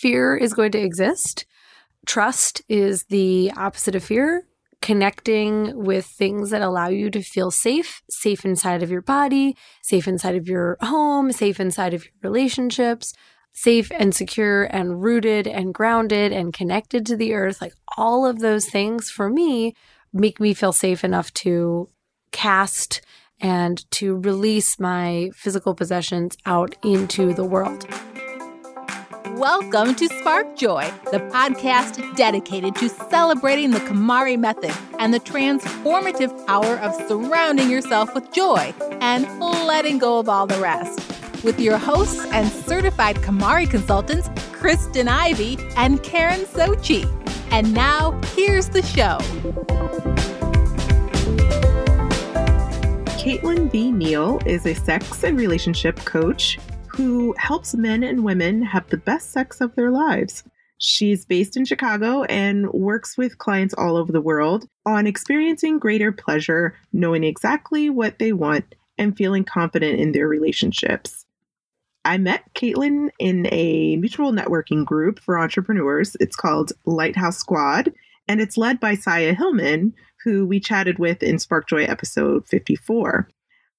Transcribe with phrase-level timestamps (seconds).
[0.00, 1.44] fear is going to exist.
[2.06, 4.46] Trust is the opposite of fear.
[4.80, 10.08] Connecting with things that allow you to feel safe, safe inside of your body, safe
[10.08, 13.12] inside of your home, safe inside of your relationships,
[13.52, 17.60] safe and secure and rooted and grounded and connected to the earth.
[17.60, 19.74] Like all of those things for me
[20.14, 21.90] make me feel safe enough to
[22.32, 23.02] cast
[23.38, 27.86] and to release my physical possessions out into the world.
[29.40, 36.46] Welcome to Spark Joy, the podcast dedicated to celebrating the KonMari method and the transformative
[36.46, 40.98] power of surrounding yourself with joy and letting go of all the rest.
[41.42, 47.08] With your hosts and certified KonMari consultants, Kristen Ivy and Karen Socci.
[47.50, 49.16] And now, here's the show.
[53.16, 53.90] Caitlin V.
[53.90, 56.58] Neal is a sex and relationship coach
[56.92, 60.44] who helps men and women have the best sex of their lives.
[60.78, 66.10] She's based in Chicago and works with clients all over the world on experiencing greater
[66.10, 71.26] pleasure, knowing exactly what they want, and feeling confident in their relationships.
[72.04, 76.16] I met Caitlin in a mutual networking group for entrepreneurs.
[76.18, 77.92] It's called Lighthouse Squad,
[78.26, 79.92] and it's led by Saya Hillman,
[80.24, 83.28] who we chatted with in Sparkjoy episode 54.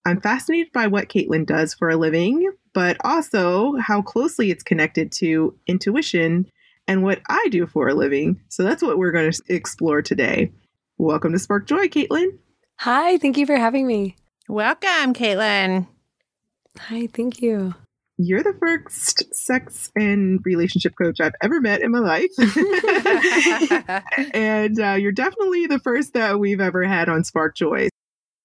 [0.05, 5.11] I'm fascinated by what Caitlin does for a living, but also how closely it's connected
[5.11, 6.47] to intuition
[6.87, 8.41] and what I do for a living.
[8.49, 10.51] So that's what we're going to explore today.
[10.97, 12.37] Welcome to Spark Joy, Caitlin.
[12.79, 14.15] Hi, thank you for having me.
[14.47, 15.87] Welcome, Caitlin.
[16.77, 17.75] Hi, thank you.
[18.17, 22.31] You're the first sex and relationship coach I've ever met in my life.
[24.33, 27.89] and uh, you're definitely the first that we've ever had on Spark Joy.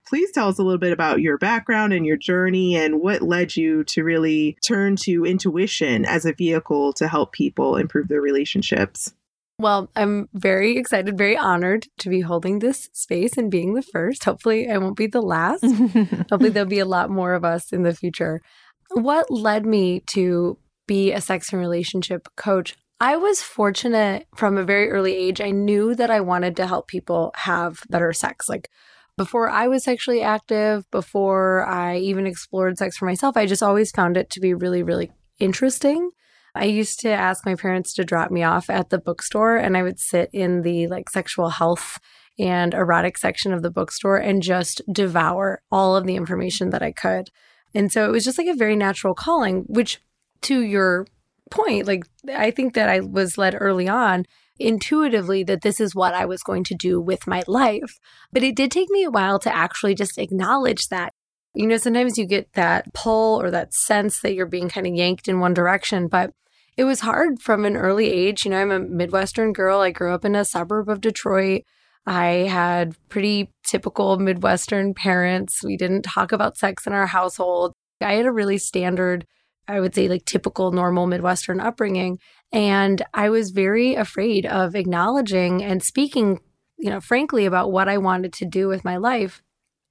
[0.08, 3.56] Please tell us a little bit about your background and your journey and what led
[3.56, 9.12] you to really turn to intuition as a vehicle to help people improve their relationships.
[9.58, 14.24] Well, I'm very excited, very honored to be holding this space and being the first.
[14.24, 15.64] Hopefully, I won't be the last.
[16.30, 18.42] Hopefully, there'll be a lot more of us in the future.
[18.90, 22.76] What led me to be a sex and relationship coach?
[23.00, 25.40] I was fortunate from a very early age.
[25.40, 28.48] I knew that I wanted to help people have better sex.
[28.48, 28.70] Like
[29.16, 33.90] before I was sexually active, before I even explored sex for myself, I just always
[33.90, 36.10] found it to be really, really interesting.
[36.54, 39.82] I used to ask my parents to drop me off at the bookstore and I
[39.82, 41.98] would sit in the like sexual health
[42.38, 46.92] and erotic section of the bookstore and just devour all of the information that I
[46.92, 47.28] could.
[47.74, 50.00] And so it was just like a very natural calling, which
[50.42, 51.06] to your
[51.50, 54.26] point, like I think that I was led early on
[54.58, 57.98] intuitively that this is what I was going to do with my life.
[58.32, 61.12] But it did take me a while to actually just acknowledge that.
[61.54, 64.94] You know, sometimes you get that pull or that sense that you're being kind of
[64.94, 66.32] yanked in one direction, but
[66.76, 68.44] it was hard from an early age.
[68.44, 69.80] You know, I'm a Midwestern girl.
[69.80, 71.62] I grew up in a suburb of Detroit.
[72.06, 75.64] I had pretty typical Midwestern parents.
[75.64, 77.72] We didn't talk about sex in our household.
[78.00, 79.26] I had a really standard,
[79.68, 82.18] I would say, like typical normal Midwestern upbringing.
[82.52, 86.40] And I was very afraid of acknowledging and speaking,
[86.78, 89.42] you know, frankly about what I wanted to do with my life.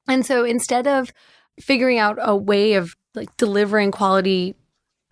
[0.07, 1.11] And so instead of
[1.59, 4.55] figuring out a way of like delivering quality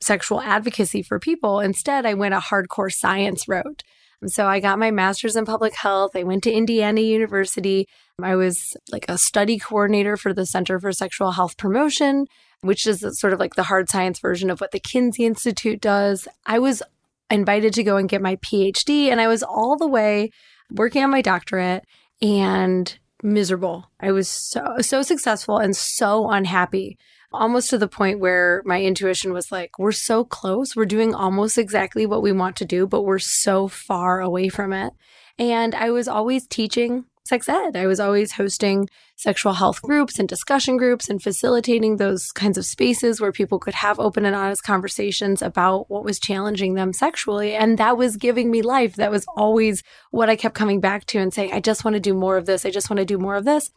[0.01, 3.83] sexual advocacy for people, instead I went a hardcore science route.
[4.27, 6.15] So I got my master's in public health.
[6.15, 7.87] I went to Indiana University.
[8.21, 12.27] I was like a study coordinator for the Center for Sexual Health Promotion,
[12.63, 16.27] which is sort of like the hard science version of what the Kinsey Institute does.
[16.45, 16.81] I was
[17.29, 19.07] invited to go and get my PhD.
[19.07, 20.31] And I was all the way
[20.71, 21.83] working on my doctorate
[22.21, 23.91] and miserable.
[23.99, 26.97] I was so, so successful and so unhappy,
[27.31, 30.75] almost to the point where my intuition was like, we're so close.
[30.75, 34.71] We're doing almost exactly what we want to do, but we're so far away from
[34.73, 34.93] it.
[35.39, 37.75] And I was always teaching sex ed.
[37.75, 42.65] I was always hosting sexual health groups and discussion groups and facilitating those kinds of
[42.65, 47.55] spaces where people could have open and honest conversations about what was challenging them sexually.
[47.55, 48.97] And that was giving me life.
[48.97, 49.81] That was always
[50.11, 52.45] what I kept coming back to and saying, I just want to do more of
[52.45, 52.67] this.
[52.67, 53.71] I just want to do more of this.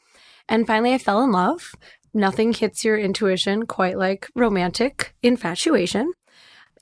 [0.50, 1.75] And finally, I fell in love.
[2.12, 6.12] Nothing hits your intuition quite like romantic infatuation.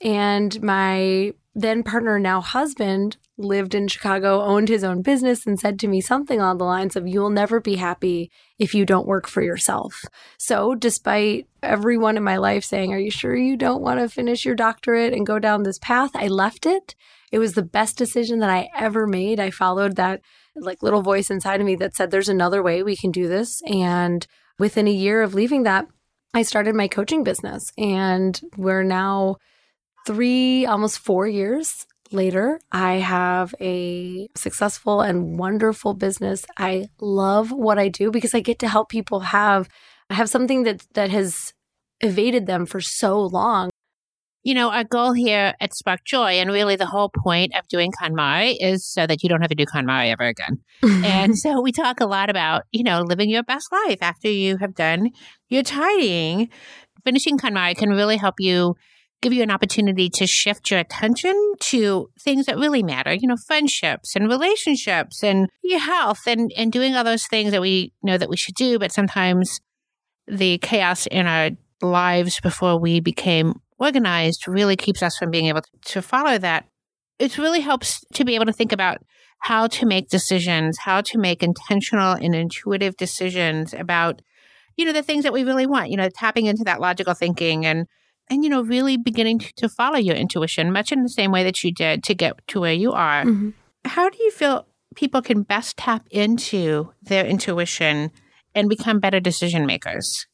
[0.01, 5.79] And my then partner, now husband, lived in Chicago, owned his own business, and said
[5.79, 8.29] to me something along the lines of, You will never be happy
[8.59, 10.03] if you don't work for yourself.
[10.37, 14.45] So, despite everyone in my life saying, Are you sure you don't want to finish
[14.45, 16.11] your doctorate and go down this path?
[16.13, 16.93] I left it.
[17.31, 19.39] It was the best decision that I ever made.
[19.39, 20.21] I followed that
[20.55, 23.61] like little voice inside of me that said, There's another way we can do this.
[23.65, 24.27] And
[24.59, 25.87] within a year of leaving that,
[26.33, 29.37] I started my coaching business, and we're now
[30.05, 32.59] three, almost four years later.
[32.71, 36.45] I have a successful and wonderful business.
[36.57, 39.67] I love what I do because I get to help people have
[40.09, 41.53] have something that that has
[42.01, 43.69] evaded them for so long.
[44.43, 47.91] You know, our goal here at Spark Joy, and really the whole point of doing
[47.91, 50.59] KonMari is so that you don't have to do KonMari ever again.
[50.83, 54.57] and so we talk a lot about, you know, living your best life after you
[54.57, 55.09] have done
[55.49, 56.49] your tidying.
[57.03, 58.75] Finishing KonMari can really help you
[59.21, 63.37] give you an opportunity to shift your attention to things that really matter, you know,
[63.47, 68.17] friendships and relationships and your health and, and doing all those things that we know
[68.17, 69.59] that we should do, but sometimes
[70.27, 71.51] the chaos in our
[71.81, 76.65] lives before we became organized really keeps us from being able to follow that.
[77.19, 78.99] It really helps to be able to think about
[79.39, 84.21] how to make decisions, how to make intentional and intuitive decisions about,
[84.77, 87.65] you know, the things that we really want, you know, tapping into that logical thinking
[87.65, 87.87] and,
[88.29, 91.63] and, you know, really beginning to follow your intuition, much in the same way that
[91.63, 93.23] you did to get to where you are.
[93.23, 93.49] Mm-hmm.
[93.85, 98.11] How do you feel people can best tap into their intuition
[98.55, 100.25] and become better decision makers?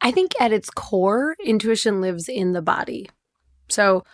[0.00, 3.08] I think at its core, intuition lives in the body.
[3.68, 4.04] So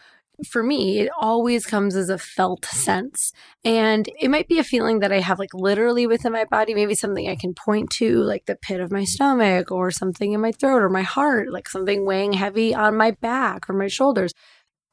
[0.47, 3.33] for me, it always comes as a felt sense.
[3.65, 6.95] And it might be a feeling that I have like literally within my body, maybe
[6.95, 10.53] something I can point to, like the pit of my stomach or something in my
[10.53, 14.33] throat or my heart, like something weighing heavy on my back or my shoulders.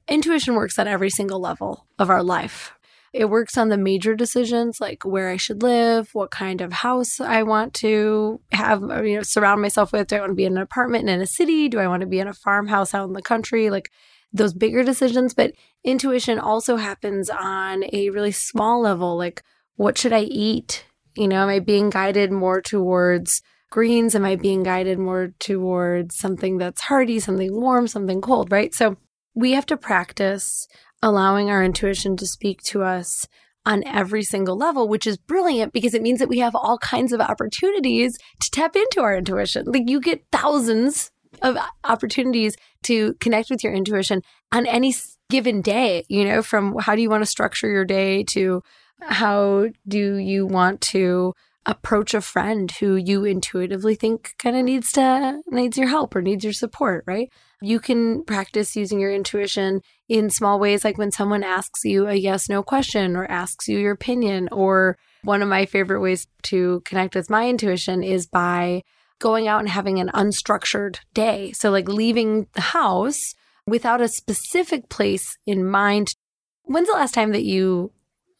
[0.08, 2.74] Intuition works on every single level of our life.
[3.14, 7.20] It works on the major decisions like where I should live, what kind of house
[7.20, 10.08] I want to have, uh, you know, surround myself with.
[10.08, 11.68] Do I want to be in an apartment in a city?
[11.68, 13.70] Do I want to be in a farmhouse out in the country?
[13.70, 13.90] Like
[14.34, 15.34] those bigger decisions.
[15.34, 15.54] But
[15.84, 19.18] intuition also happens on a really small level.
[19.18, 19.44] Like,
[19.76, 20.86] what should I eat?
[21.16, 23.42] You know, am I being guided more towards
[23.72, 24.16] greens?
[24.16, 28.74] Am I being guided more towards something that's hearty, something warm, something cold, right?
[28.74, 28.98] So
[29.34, 30.68] we have to practice
[31.02, 33.28] allowing our intuition to speak to us
[33.68, 37.12] on every single level, which is brilliant because it means that we have all kinds
[37.12, 39.66] of opportunities to tap into our intuition.
[39.68, 44.22] Like you get thousands of opportunities to connect with your intuition
[44.52, 44.94] on any
[45.30, 48.62] given day, you know, from how do you want to structure your day to
[49.02, 51.34] how do you want to
[51.68, 56.22] approach a friend who you intuitively think kind of needs to needs your help or
[56.22, 57.30] needs your support, right?
[57.62, 62.14] You can practice using your intuition in small ways like when someone asks you a
[62.14, 66.82] yes no question or asks you your opinion or one of my favorite ways to
[66.86, 68.84] connect with my intuition is by
[69.20, 71.52] going out and having an unstructured day.
[71.52, 73.34] So like leaving the house
[73.66, 76.16] without a specific place in mind.
[76.64, 77.92] When's the last time that you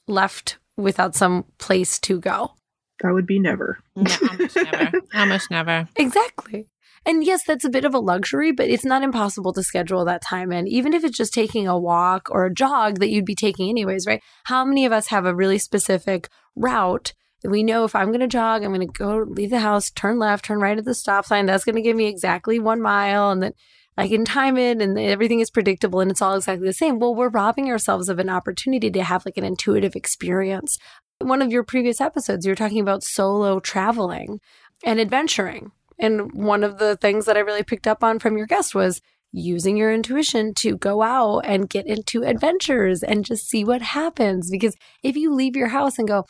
[0.08, 2.54] left without some place to go?
[3.02, 3.80] That would be never.
[3.96, 4.92] No, almost never.
[5.14, 5.88] Almost never.
[5.96, 6.68] Exactly.
[7.06, 10.22] And yes, that's a bit of a luxury, but it's not impossible to schedule that
[10.22, 13.36] time in, even if it's just taking a walk or a jog that you'd be
[13.36, 14.22] taking anyways, right?
[14.46, 17.14] How many of us have a really specific route?
[17.44, 20.18] We know if I'm going to jog, I'm going to go leave the house, turn
[20.18, 21.46] left, turn right at the stop sign.
[21.46, 23.30] That's going to give me exactly one mile.
[23.30, 23.54] And then
[23.96, 27.00] I can time it and everything is predictable and it's all exactly the same.
[27.00, 30.78] Well, we're robbing ourselves of an opportunity to have like an intuitive experience
[31.20, 34.40] one of your previous episodes, you were talking about solo traveling
[34.84, 35.72] and adventuring.
[36.00, 39.02] And one of the things that I really picked up on from your guest was
[39.32, 44.50] using your intuition to go out and get into adventures and just see what happens.
[44.50, 46.26] Because if you leave your house and go,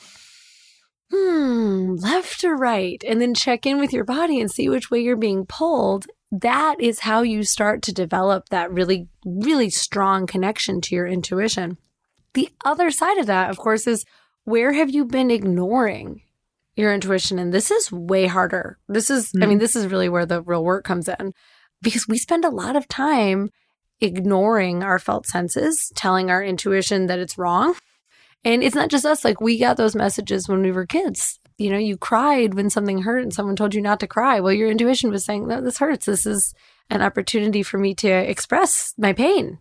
[1.11, 4.99] hmm, left or right, and then check in with your body and see which way
[4.99, 10.81] you're being pulled, that is how you start to develop that really, really strong connection
[10.81, 11.77] to your intuition.
[12.33, 14.05] The other side of that, of course, is
[14.43, 16.21] where have you been ignoring
[16.75, 17.39] your intuition?
[17.39, 18.77] And this is way harder.
[18.87, 19.43] This is, mm.
[19.43, 19.61] I mean, mm.
[19.61, 21.33] this is really where the real work comes in
[21.81, 23.49] because we spend a lot of time
[23.99, 27.75] ignoring our felt senses, telling our intuition that it's wrong.
[28.47, 31.37] And it's not just us, like we got those messages when we were kids.
[31.57, 34.39] You know, you cried when something hurt and someone told you not to cry.
[34.39, 36.05] Well, your intuition was saying, no, this hurts.
[36.05, 36.53] This is
[36.89, 39.59] an opportunity for me to express my pain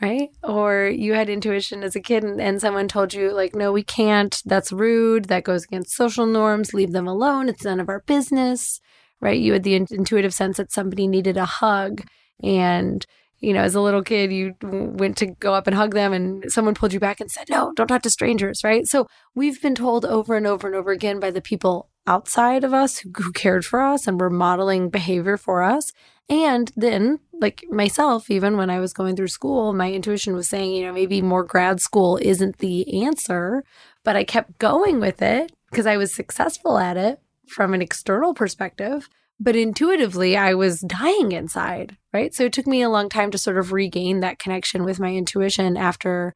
[0.00, 0.28] right?
[0.44, 3.82] Or you had intuition as a kid and, and, someone told you, like, no, we
[3.82, 4.42] can't.
[4.44, 5.26] That's rude.
[5.26, 6.74] That goes against social norms.
[6.74, 7.48] Leave them alone.
[7.48, 8.78] It's none of our business,
[9.22, 9.40] right?
[9.40, 12.02] You had the in- intuitive sense that somebody needed a hug.
[12.42, 13.06] And,
[13.40, 16.50] you know, as a little kid, you went to go up and hug them and
[16.50, 18.86] someone pulled you back and said, no, don't talk to strangers, right?
[18.86, 22.72] So we've been told over and over and over again by the people outside of
[22.72, 25.92] us who, who cared for us and were modeling behavior for us
[26.28, 30.72] and then, like myself, even when I was going through school, my intuition was saying,
[30.72, 33.62] you know, maybe more grad school isn't the answer,
[34.02, 38.34] but I kept going with it because I was successful at it from an external
[38.34, 39.08] perspective.
[39.38, 42.32] But intuitively, I was dying inside, right?
[42.34, 45.12] So it took me a long time to sort of regain that connection with my
[45.14, 46.34] intuition after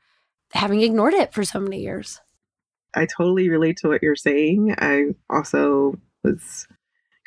[0.53, 2.21] having ignored it for so many years.
[2.95, 4.75] I totally relate to what you're saying.
[4.79, 6.67] I also was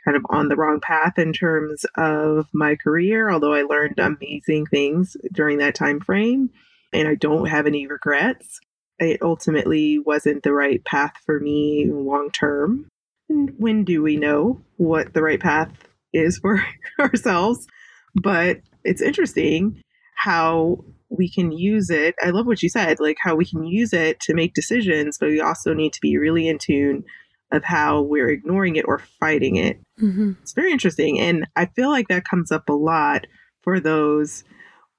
[0.04, 4.66] kind of on the wrong path in terms of my career, although I learned amazing
[4.68, 6.50] things during that time frame
[6.92, 8.60] and I don't have any regrets.
[9.00, 12.90] It ultimately wasn't the right path for me long term.
[13.58, 15.72] When do we know what the right path
[16.14, 16.66] is for
[17.00, 17.68] ourselves?
[18.16, 19.82] But it's interesting
[20.16, 22.16] how we can use it.
[22.22, 25.30] I love what you said, like how we can use it to make decisions, but
[25.30, 27.04] we also need to be really in tune
[27.52, 29.80] of how we're ignoring it or fighting it.
[30.02, 30.34] Mm-hmm.
[30.42, 31.20] It's very interesting.
[31.20, 33.28] And I feel like that comes up a lot
[33.62, 34.44] for those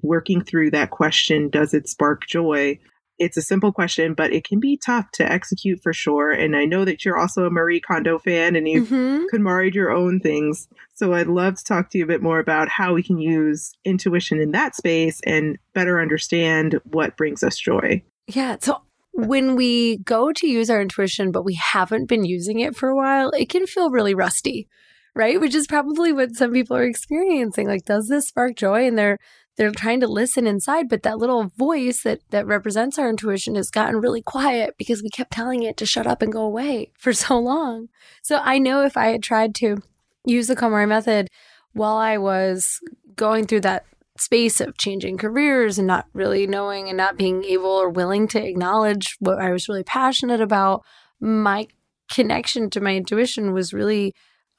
[0.02, 2.78] working through that question Does it spark joy?
[3.18, 6.32] It's a simple question, but it can be tough to execute for sure.
[6.32, 9.24] And I know that you're also a Marie Kondo fan and you've mm-hmm.
[9.32, 10.68] KonMari'd your own things.
[10.94, 13.72] So I'd love to talk to you a bit more about how we can use
[13.84, 18.02] intuition in that space and better understand what brings us joy.
[18.26, 18.56] Yeah.
[18.60, 22.88] So when we go to use our intuition, but we haven't been using it for
[22.88, 24.68] a while, it can feel really rusty,
[25.14, 25.40] right?
[25.40, 27.68] Which is probably what some people are experiencing.
[27.68, 28.88] Like, does this spark joy?
[28.88, 29.18] And they're
[29.56, 33.70] they're trying to listen inside, but that little voice that that represents our intuition has
[33.70, 37.12] gotten really quiet because we kept telling it to shut up and go away for
[37.12, 37.88] so long.
[38.22, 39.78] So I know if I had tried to
[40.26, 41.28] use the KonMari method
[41.72, 42.80] while I was
[43.16, 43.84] going through that
[44.16, 48.44] space of changing careers and not really knowing and not being able or willing to
[48.44, 50.84] acknowledge what I was really passionate about,
[51.20, 51.66] my
[52.12, 54.14] connection to my intuition was really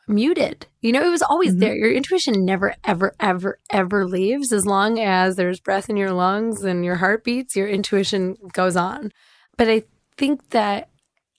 [0.07, 0.67] muted.
[0.81, 1.59] You know, it was always mm-hmm.
[1.59, 1.75] there.
[1.75, 4.51] Your intuition never, ever, ever, ever leaves.
[4.51, 8.75] As long as there's breath in your lungs and your heart beats, your intuition goes
[8.75, 9.11] on.
[9.57, 9.83] But I
[10.17, 10.89] think that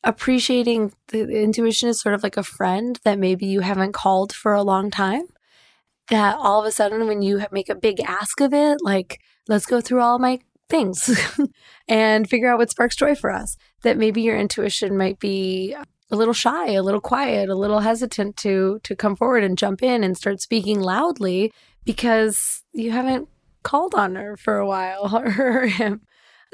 [0.05, 4.55] appreciating the intuition is sort of like a friend that maybe you haven't called for
[4.55, 5.27] a long time
[6.09, 9.67] that all of a sudden when you make a big ask of it, like, let's
[9.67, 11.11] go through all my things
[11.89, 15.77] and figure out what sparks joy for us, that maybe your intuition might be
[16.11, 19.83] a little shy, a little quiet, a little hesitant to to come forward and jump
[19.83, 21.53] in and start speaking loudly
[21.85, 23.29] because you haven't
[23.63, 26.03] called on her for a while or him.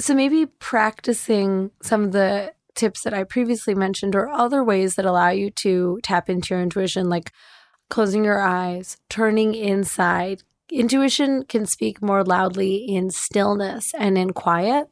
[0.00, 5.04] So maybe practicing some of the tips that I previously mentioned or other ways that
[5.04, 7.30] allow you to tap into your intuition like
[7.90, 10.42] closing your eyes, turning inside.
[10.70, 14.88] Intuition can speak more loudly in stillness and in quiet.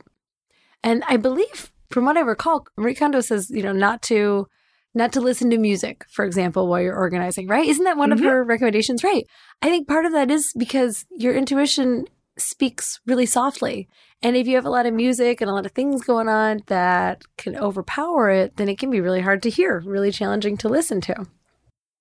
[0.82, 4.46] And I believe, from what I recall, Marie Kondo says, you know, not to
[4.92, 7.68] not to listen to music, for example, while you're organizing, right?
[7.68, 8.24] Isn't that one mm-hmm.
[8.24, 9.04] of her recommendations?
[9.04, 9.24] Right.
[9.62, 12.06] I think part of that is because your intuition
[12.36, 13.88] speaks really softly.
[14.20, 16.62] And if you have a lot of music and a lot of things going on
[16.66, 20.68] that can overpower it, then it can be really hard to hear, really challenging to
[20.68, 21.26] listen to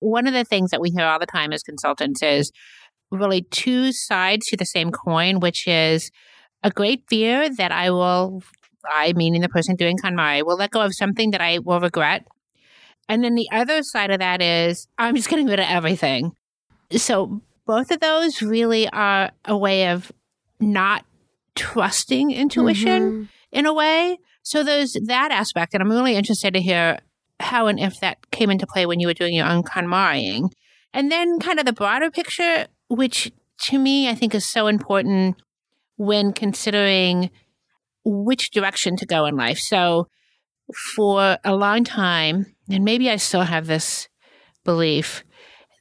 [0.00, 2.50] one of the things that we hear all the time as consultants is
[3.10, 6.10] really two sides to the same coin, which is
[6.62, 8.42] a great fear that I will,
[8.88, 12.26] I meaning the person doing KonMari, will let go of something that I will regret.
[13.08, 16.32] And then the other side of that is I'm just getting rid of everything.
[16.92, 20.12] So both of those really are a way of
[20.60, 21.04] not
[21.54, 23.24] trusting intuition mm-hmm.
[23.52, 24.18] in a way.
[24.42, 26.98] So there's that aspect, and I'm really interested to hear
[27.40, 30.50] how and if that came into play when you were doing your own KonMariing.
[30.92, 33.32] And then kind of the broader picture, which
[33.62, 35.36] to me I think is so important
[35.96, 37.30] when considering
[38.10, 39.58] which direction to go in life.
[39.58, 40.08] So
[40.94, 44.08] for a long time, and maybe I still have this
[44.64, 45.24] belief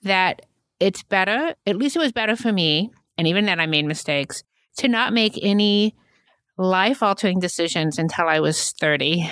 [0.04, 0.46] that
[0.80, 4.44] it's better, at least it was better for me, and even then I made mistakes,
[4.78, 5.96] to not make any
[6.58, 9.30] life altering decisions until I was 30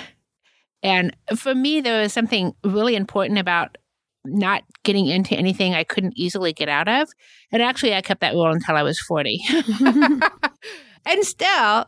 [0.82, 3.76] and for me, there was something really important about
[4.24, 7.08] not getting into anything I couldn't easily get out of.
[7.50, 9.40] And actually, I kept that rule until I was 40.
[11.06, 11.86] and still,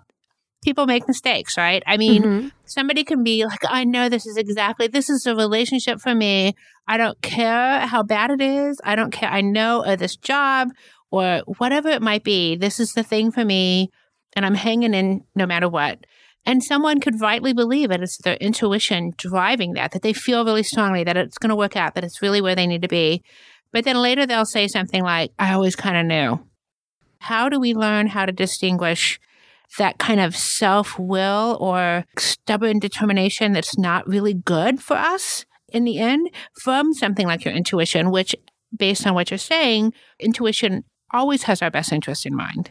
[0.63, 1.83] people make mistakes, right?
[1.87, 2.49] I mean, mm-hmm.
[2.67, 6.55] somebody can be like, I know this is exactly, this is a relationship for me.
[6.87, 8.81] I don't care how bad it is.
[8.85, 9.31] I don't care.
[9.31, 10.71] I know or this job
[11.11, 12.57] or whatever it might be.
[12.57, 13.91] This is the thing for me.
[14.37, 16.05] And I'm hanging in no matter what.
[16.47, 18.03] And someone could rightly believe it.
[18.03, 21.77] It's their intuition driving that, that they feel really strongly that it's going to work
[21.77, 23.23] out, that it's really where they need to be.
[23.73, 26.47] But then later they'll say something like, I always kind of knew.
[27.19, 29.21] How do we learn how to distinguish
[29.79, 35.85] that kind of self will or stubborn determination that's not really good for us in
[35.85, 36.31] the end
[36.63, 38.35] from something like your intuition, which,
[38.77, 42.71] based on what you're saying, intuition always has our best interest in mind?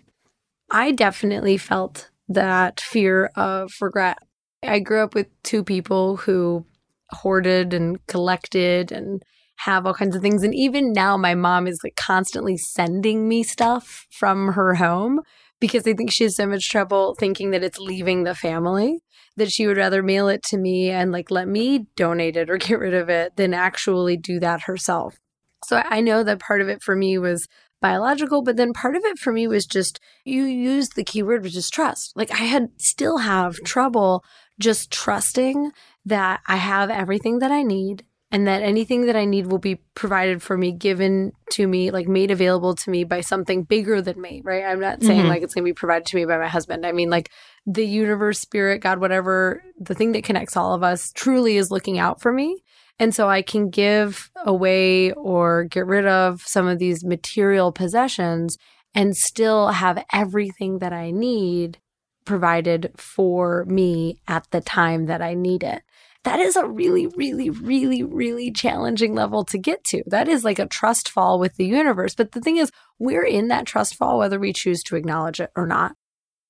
[0.72, 4.20] I definitely felt that fear of regret.
[4.62, 6.65] I grew up with two people who
[7.12, 9.24] hoarded and collected and
[9.58, 10.44] have all kinds of things.
[10.44, 15.22] And even now, my mom is like constantly sending me stuff from her home
[15.59, 18.99] because I think she has so much trouble thinking that it's leaving the family
[19.35, 22.57] that she would rather mail it to me and like let me donate it or
[22.57, 25.17] get rid of it than actually do that herself.
[25.65, 27.47] So I know that part of it for me was
[27.81, 31.55] biological, but then part of it for me was just you used the keyword which
[31.55, 32.13] is trust.
[32.15, 34.23] Like I had still have trouble
[34.59, 35.71] just trusting
[36.05, 39.79] that I have everything that I need and that anything that I need will be
[39.95, 44.21] provided for me, given to me, like made available to me by something bigger than
[44.21, 44.63] me, right?
[44.63, 45.29] I'm not saying mm-hmm.
[45.29, 46.86] like it's going to be provided to me by my husband.
[46.86, 47.31] I mean, like
[47.65, 51.98] the universe, spirit, God, whatever, the thing that connects all of us truly is looking
[51.98, 52.62] out for me.
[53.00, 58.57] And so I can give away or get rid of some of these material possessions
[58.93, 61.79] and still have everything that I need
[62.25, 65.81] provided for me at the time that I need it
[66.23, 70.03] that is a really, really, really, really challenging level to get to.
[70.07, 72.13] That is like a trust fall with the universe.
[72.13, 75.51] But the thing is, we're in that trust fall whether we choose to acknowledge it
[75.55, 75.95] or not.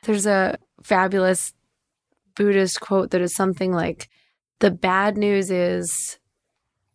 [0.04, 1.54] There's a fabulous
[2.36, 4.10] Buddhist quote that is something like
[4.60, 6.18] the bad news is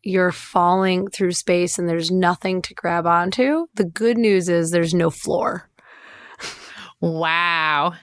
[0.03, 3.67] you're falling through space and there's nothing to grab onto.
[3.75, 5.69] The good news is there's no floor.
[7.01, 7.95] Wow.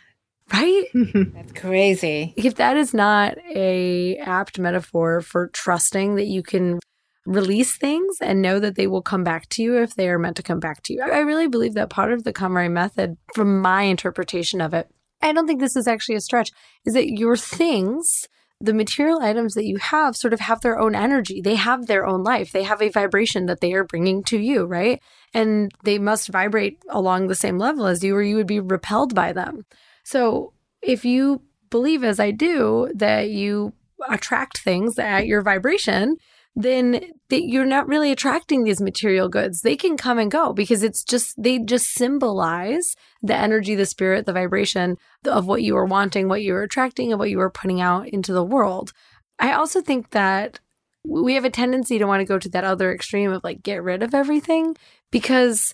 [0.53, 0.85] Right?
[0.93, 1.35] Mm-hmm.
[1.35, 2.33] That's crazy.
[2.35, 6.79] If that is not a apt metaphor for trusting that you can
[7.25, 10.35] release things and know that they will come back to you if they are meant
[10.37, 11.01] to come back to you.
[11.01, 14.89] I really believe that part of the KonMari method, from my interpretation of it,
[15.21, 16.49] I don't think this is actually a stretch,
[16.85, 18.27] is that your things,
[18.59, 21.41] the material items that you have, sort of have their own energy.
[21.41, 22.51] They have their own life.
[22.51, 24.99] They have a vibration that they are bringing to you, right?
[25.33, 29.13] And they must vibrate along the same level as you, or you would be repelled
[29.13, 29.65] by them.
[30.03, 33.73] So if you believe, as I do, that you
[34.09, 36.17] attract things at your vibration,
[36.55, 39.61] then that you're not really attracting these material goods.
[39.61, 44.25] They can come and go because it's just, they just symbolize the energy, the spirit,
[44.25, 47.49] the vibration of what you are wanting, what you are attracting, and what you are
[47.49, 48.91] putting out into the world.
[49.39, 50.59] I also think that
[51.07, 53.81] we have a tendency to want to go to that other extreme of like get
[53.81, 54.75] rid of everything
[55.09, 55.73] because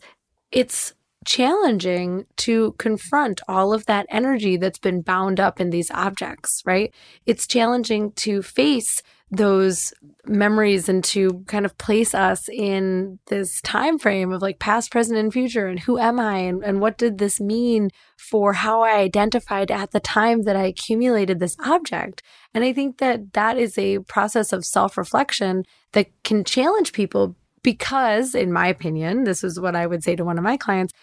[0.52, 0.94] it's
[1.28, 6.94] challenging to confront all of that energy that's been bound up in these objects, right?
[7.26, 9.94] It's challenging to face those
[10.26, 15.20] memories and to kind of place us in this time frame of like past present
[15.20, 18.96] and future and who am i and, and what did this mean for how i
[18.96, 23.78] identified at the time that i accumulated this object and i think that that is
[23.78, 29.76] a process of self-reflection that can challenge people because in my opinion this is what
[29.76, 30.94] i would say to one of my clients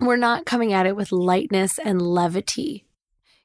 [0.00, 2.86] we're not coming at it with lightness and levity.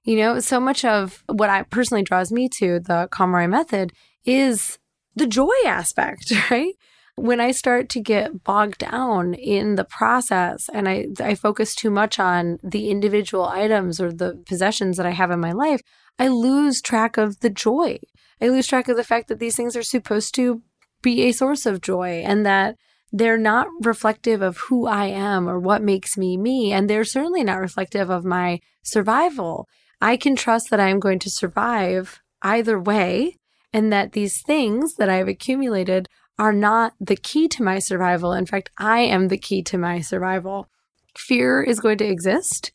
[0.04, 3.94] You know, so much of what I personally draws me to the KonMari method
[4.26, 4.80] is
[5.16, 6.74] the joy aspect, right?
[7.16, 11.92] When I start to get bogged down in the process and I, I focus too
[11.92, 15.82] much on the individual items or the possessions that I have in my life,
[16.18, 18.00] I lose track of the joy.
[18.42, 20.62] I lose track of the fact that these things are supposed to
[21.04, 22.78] be a source of joy and that
[23.12, 26.72] they're not reflective of who I am or what makes me me.
[26.72, 29.68] And they're certainly not reflective of my survival.
[30.00, 33.38] I can trust that I'm going to survive either way
[33.74, 36.08] and that these things that I've accumulated
[36.40, 38.34] are not the key to my survival.
[38.34, 40.70] In fact, I am the key to my survival.
[41.16, 42.72] Fear is going to exist.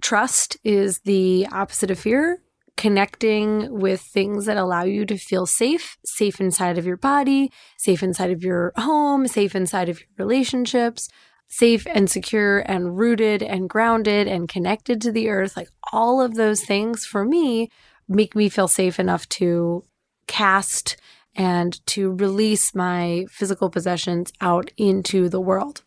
[0.00, 2.42] Trust is the opposite of fear
[2.80, 8.02] connecting with things that allow you to feel safe, safe inside of your body, safe
[8.02, 11.06] inside of your home, safe inside of your relationships,
[11.46, 15.58] safe and secure and rooted and grounded and connected to the earth.
[15.58, 17.68] Like all of those things for me
[18.08, 19.84] make me feel safe enough to
[20.26, 20.96] cast
[21.34, 25.82] and to release my physical possessions out into the world.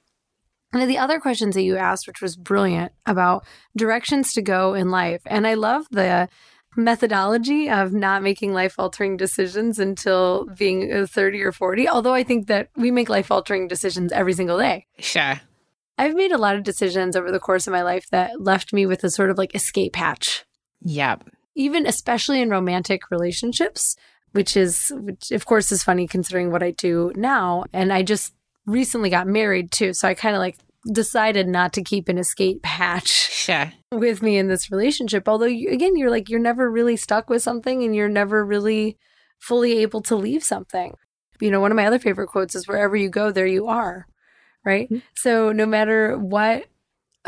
[0.73, 4.91] And the other questions that you asked, which was brilliant about directions to go in
[4.91, 5.21] life.
[5.25, 6.29] And I love the
[6.75, 11.87] methodology of not making life altering decisions until being uh, 30 or 40.
[11.87, 14.87] Although I think that we make life altering decisions every single day.
[14.99, 15.41] Sure.
[15.97, 18.85] I've made a lot of decisions over the course of my life that left me
[18.85, 20.43] with a sort of like escape hatch.
[20.81, 21.29] Yep.
[21.55, 23.95] Even especially in romantic relationships,
[24.31, 27.65] which is, which of course is funny considering what I do now.
[27.71, 28.33] And I just
[28.65, 29.93] recently got married too.
[29.93, 30.57] So I kind of like
[30.91, 33.71] decided not to keep an escape hatch sure.
[33.91, 35.27] with me in this relationship.
[35.27, 38.97] Although, you, again, you're like, you're never really stuck with something and you're never really
[39.39, 40.93] fully able to leave something.
[41.39, 44.07] You know, one of my other favorite quotes is wherever you go, there you are.
[44.65, 44.89] Right.
[44.89, 44.99] Mm-hmm.
[45.15, 46.65] So, no matter what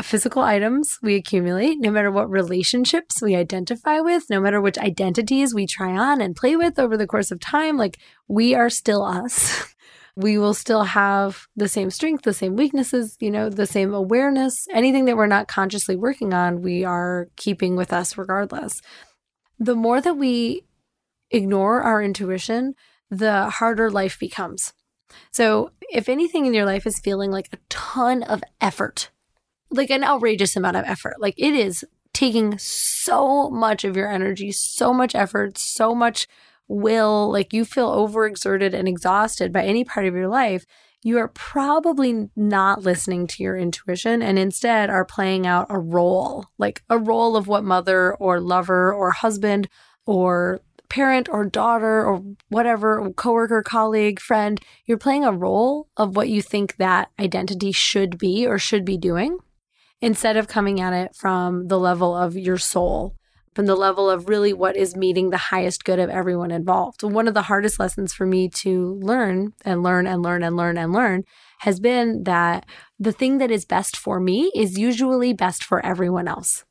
[0.02, 5.54] physical items we accumulate, no matter what relationships we identify with, no matter which identities
[5.54, 9.02] we try on and play with over the course of time, like we are still
[9.02, 9.74] us.
[10.16, 14.66] we will still have the same strength, the same weaknesses, you know, the same awareness.
[14.72, 18.80] Anything that we're not consciously working on, we are keeping with us regardless.
[19.58, 20.62] The more that we
[21.30, 22.74] ignore our intuition,
[23.10, 24.72] the harder life becomes.
[25.32, 29.10] So, if anything in your life is feeling like a ton of effort,
[29.70, 34.50] like an outrageous amount of effort, like it is taking so much of your energy,
[34.50, 36.26] so much effort, so much
[36.68, 40.64] will, like you feel overexerted and exhausted by any part of your life,
[41.02, 46.46] you are probably not listening to your intuition and instead are playing out a role,
[46.58, 49.68] like a role of what mother or lover or husband
[50.04, 56.28] or parent or daughter or whatever, coworker, colleague, friend, you're playing a role of what
[56.28, 59.38] you think that identity should be or should be doing
[60.00, 63.14] instead of coming at it from the level of your soul
[63.56, 67.02] from the level of really what is meeting the highest good of everyone involved.
[67.02, 70.76] One of the hardest lessons for me to learn and learn and learn and learn
[70.76, 71.24] and learn
[71.60, 72.66] has been that
[73.00, 76.66] the thing that is best for me is usually best for everyone else.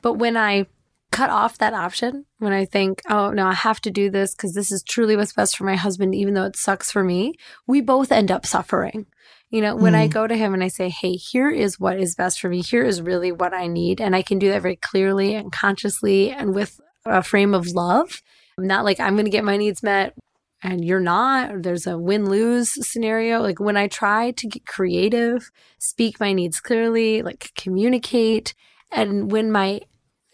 [0.00, 0.64] But when I
[1.12, 4.54] cut off that option, when I think, oh, no, I have to do this because
[4.54, 7.34] this is truly what's best for my husband, even though it sucks for me,
[7.66, 9.04] we both end up suffering.
[9.50, 9.98] You know, when mm.
[9.98, 12.62] I go to him and I say, hey, here is what is best for me,
[12.62, 14.00] here is really what I need.
[14.00, 18.22] And I can do that very clearly and consciously and with a frame of love.
[18.58, 20.14] I'm not like I'm going to get my needs met
[20.62, 23.40] and you're not, there's a win lose scenario.
[23.40, 28.54] Like when I try to get creative, speak my needs clearly, like communicate,
[28.90, 29.80] and when my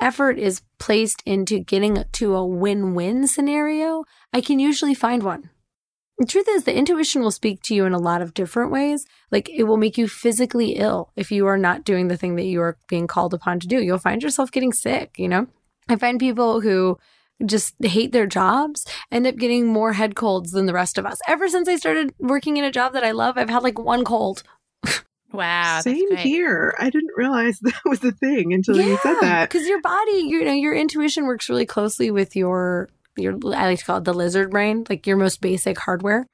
[0.00, 5.50] effort is placed into getting to a win win scenario, I can usually find one.
[6.18, 9.06] The truth is, the intuition will speak to you in a lot of different ways.
[9.30, 12.44] Like it will make you physically ill if you are not doing the thing that
[12.44, 13.82] you are being called upon to do.
[13.82, 15.46] You'll find yourself getting sick, you know?
[15.88, 16.98] I find people who
[17.44, 21.18] just hate their jobs end up getting more head colds than the rest of us.
[21.26, 24.04] Ever since I started working in a job that I love, I've had like one
[24.04, 24.42] cold.
[25.32, 25.80] Wow.
[25.80, 26.74] Same here.
[26.78, 29.48] I didn't realize that was a thing until yeah, you said that.
[29.48, 33.78] Because your body, you know, your intuition works really closely with your your I like
[33.80, 36.26] to call it the lizard brain, like your most basic hardware.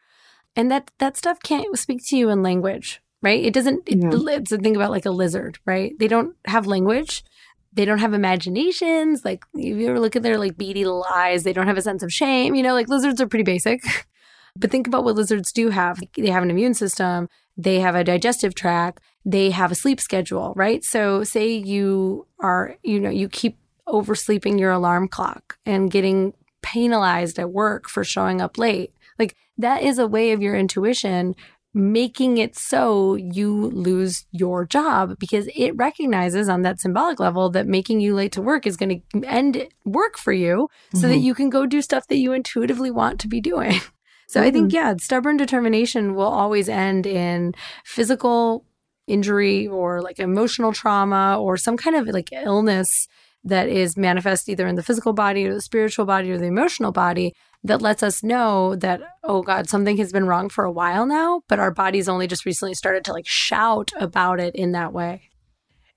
[0.56, 3.44] And that that stuff can't speak to you in language, right?
[3.44, 4.36] It doesn't it, yeah.
[4.36, 5.92] it's a thing about like a lizard, right?
[5.98, 7.24] They don't have language.
[7.72, 9.24] They don't have imaginations.
[9.24, 11.82] Like if you ever look at their like beady little eyes, they don't have a
[11.82, 12.54] sense of shame.
[12.54, 13.82] You know, like lizards are pretty basic.
[14.56, 16.00] but think about what lizards do have.
[16.16, 20.52] They have an immune system, they have a digestive tract, they have a sleep schedule,
[20.56, 20.82] right?
[20.84, 27.38] So say you are, you know, you keep oversleeping your alarm clock and getting penalized
[27.38, 28.92] at work for showing up late.
[29.18, 31.34] Like that is a way of your intuition
[31.74, 37.66] making it so you lose your job because it recognizes on that symbolic level that
[37.66, 41.08] making you late to work is going to end work for you so mm-hmm.
[41.08, 43.80] that you can go do stuff that you intuitively want to be doing.
[44.30, 44.48] So mm-hmm.
[44.48, 44.76] I think, mm-hmm.
[44.76, 48.62] yeah, stubborn determination will always end in physical
[49.06, 53.08] injury or like emotional trauma or some kind of like illness
[53.48, 56.92] that is manifest either in the physical body or the spiritual body or the emotional
[56.92, 57.32] body
[57.64, 61.42] that lets us know that oh god something has been wrong for a while now
[61.48, 65.22] but our bodies only just recently started to like shout about it in that way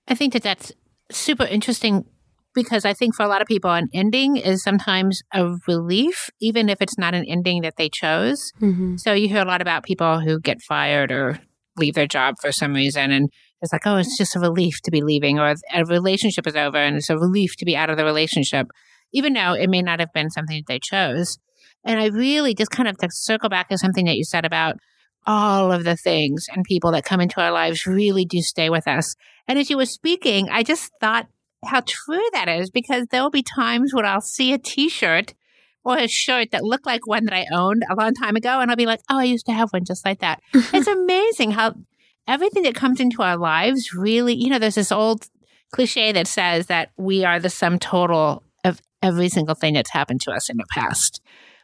[0.08, 0.72] i think that that's
[1.12, 2.06] super interesting
[2.56, 6.70] because i think for a lot of people an ending is sometimes a relief even
[6.70, 8.96] if it's not an ending that they chose mm-hmm.
[8.98, 11.40] so you hear a lot about people who get fired or
[11.78, 13.30] leave their job for some reason and
[13.62, 16.78] it's like, oh, it's just a relief to be leaving, or a relationship is over
[16.78, 18.68] and it's a relief to be out of the relationship,
[19.14, 21.38] even though it may not have been something that they chose.
[21.84, 24.78] And I really just kind of to circle back to something that you said about
[25.26, 28.88] all of the things and people that come into our lives really do stay with
[28.88, 29.16] us.
[29.48, 31.28] And as you were speaking, I just thought
[31.64, 35.36] how true that is because there will be times when I'll see a t shirt
[35.84, 38.60] or a shirt that looked like one that I owned a long time ago.
[38.60, 40.42] And I'll be like, oh, I used to have one just like that.
[40.54, 41.76] it's amazing how
[42.28, 45.28] everything that comes into our lives really, you know, there's this old
[45.72, 50.22] cliche that says that we are the sum total of every single thing that's happened
[50.22, 51.22] to us in the past,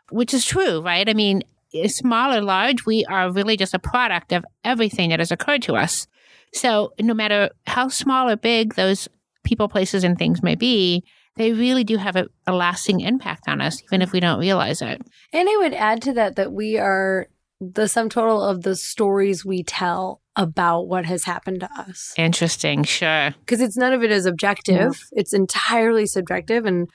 [0.09, 1.07] which is true, right?
[1.07, 1.43] I mean,
[1.87, 5.75] small or large, we are really just a product of everything that has occurred to
[5.75, 6.07] us.
[6.53, 9.07] So no matter how small or big those
[9.43, 11.03] people, places, and things may be,
[11.35, 14.81] they really do have a, a lasting impact on us, even if we don't realize
[14.81, 15.01] it.
[15.31, 17.27] And I would add to that that we are
[17.59, 22.13] the sum total of the stories we tell about what has happened to us.
[22.15, 23.33] Interesting, sure.
[23.39, 24.77] Because it's none of it is objective,
[25.11, 25.19] yeah.
[25.19, 26.65] it's entirely subjective.
[26.65, 26.89] And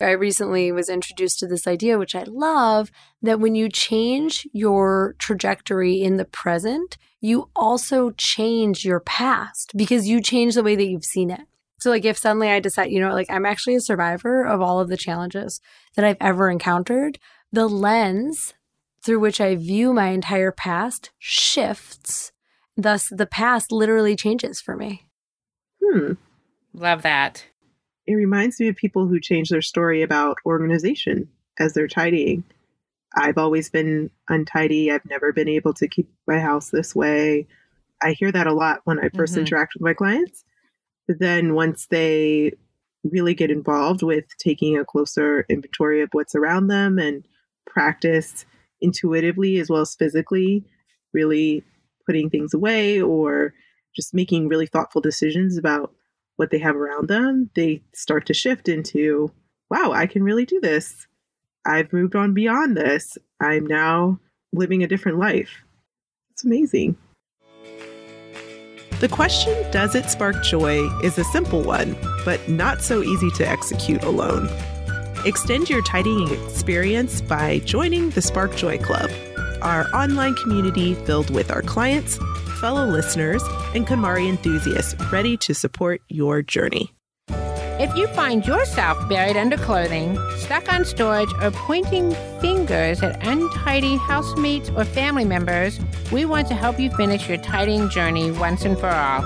[0.00, 2.90] I recently was introduced to this idea, which I love,
[3.22, 10.08] that when you change your trajectory in the present, you also change your past because
[10.08, 11.42] you change the way that you've seen it.
[11.78, 14.80] So, like, if suddenly I decide, you know, like I'm actually a survivor of all
[14.80, 15.60] of the challenges
[15.94, 17.18] that I've ever encountered,
[17.52, 18.54] the lens
[19.04, 22.32] through which I view my entire past shifts.
[22.76, 25.02] Thus, the past literally changes for me.
[25.82, 26.14] Hmm.
[26.74, 27.44] Love that.
[28.06, 32.44] It reminds me of people who change their story about organization as they're tidying.
[33.14, 34.90] I've always been untidy.
[34.90, 37.46] I've never been able to keep my house this way.
[38.02, 39.40] I hear that a lot when I 1st Mhm.
[39.40, 40.44] interact with my clients.
[41.06, 42.52] But then once they
[43.04, 47.26] really get involved with taking a closer inventory of what's around them and
[47.66, 48.46] practice
[48.80, 50.64] intuitively as well as physically,
[51.12, 51.64] really
[52.06, 53.54] putting things away or
[53.94, 55.92] just making really thoughtful decisions about
[56.36, 59.30] what they have around them, they start to shift into,
[59.70, 61.06] wow, I can really do this.
[61.66, 63.18] I've moved on beyond this.
[63.40, 64.18] I'm now
[64.52, 65.62] living a different life.
[66.32, 66.96] It's amazing.
[69.00, 70.86] The question, Does it spark joy?
[71.02, 74.48] is a simple one, but not so easy to execute alone.
[75.24, 79.10] Extend your tidying experience by joining the Spark Joy Club,
[79.62, 82.18] our online community filled with our clients,
[82.60, 83.42] fellow listeners,
[83.74, 86.92] and KonMari enthusiasts ready to support your journey.
[87.80, 93.96] If you find yourself buried under clothing, stuck on storage, or pointing fingers at untidy
[93.96, 95.80] housemates or family members,
[96.12, 99.22] we want to help you finish your tidying journey once and for all.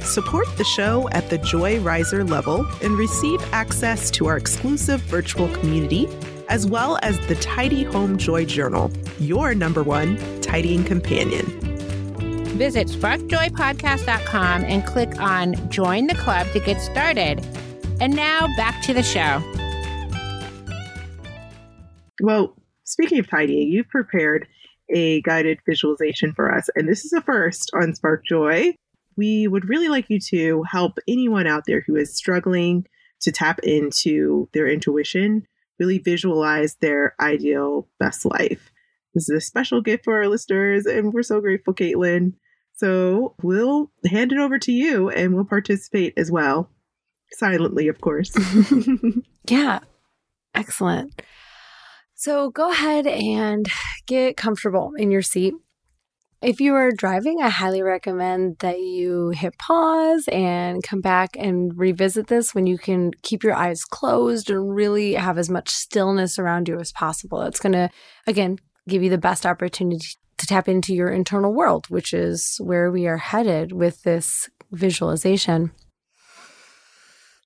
[0.00, 5.48] Support the show at the Joy Riser level and receive access to our exclusive virtual
[5.56, 6.08] community,
[6.48, 11.44] as well as the Tidy Home Joy Journal, your number one tidying companion.
[12.56, 17.46] Visit sparkjoypodcast.com and click on Join the Club to get started.
[18.00, 19.42] And now back to the show.
[22.20, 24.48] Well, speaking of tidying, you've prepared
[24.90, 28.74] a guided visualization for us, and this is a first on Spark Joy.
[29.16, 32.86] We would really like you to help anyone out there who is struggling
[33.20, 35.46] to tap into their intuition,
[35.78, 38.70] really visualize their ideal best life.
[39.14, 42.34] This is a special gift for our listeners, and we're so grateful, Caitlin.
[42.76, 46.70] So we'll hand it over to you and we'll participate as well.
[47.32, 48.32] Silently, of course.
[49.50, 49.80] Yeah,
[50.54, 51.22] excellent.
[52.14, 53.66] So go ahead and
[54.06, 55.54] get comfortable in your seat.
[56.40, 61.76] If you are driving, I highly recommend that you hit pause and come back and
[61.76, 66.38] revisit this when you can keep your eyes closed and really have as much stillness
[66.38, 67.42] around you as possible.
[67.42, 67.90] It's going to,
[68.26, 70.06] again, give you the best opportunity
[70.38, 75.72] to tap into your internal world, which is where we are headed with this visualization.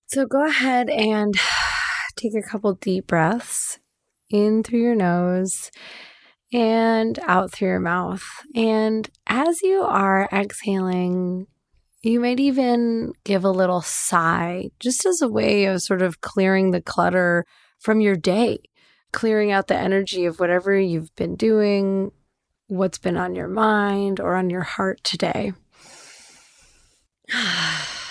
[0.07, 1.35] So go ahead and
[2.17, 3.79] take a couple deep breaths
[4.31, 5.71] in through your nose
[6.53, 8.25] and out through your mouth.
[8.55, 11.47] And as you are exhaling,
[12.03, 16.73] you might even give a little sigh just as a way of sort of clearing
[16.73, 17.47] the clutter
[17.79, 18.59] from your day,
[19.13, 22.13] clearing out the energy of whatever you've been doing,
[22.69, 25.53] what's been on your mind or on your heart today.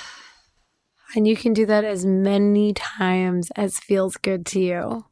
[1.14, 5.06] And you can do that as many times as feels good to you.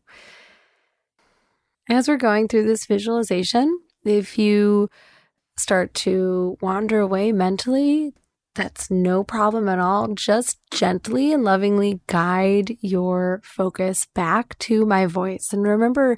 [1.89, 4.89] As we're going through this visualization, if you
[5.57, 8.13] start to wander away mentally,
[8.55, 10.13] that's no problem at all.
[10.13, 15.53] Just gently and lovingly guide your focus back to my voice.
[15.53, 16.17] And remember,